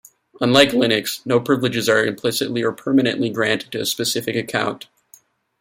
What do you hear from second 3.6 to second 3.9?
to a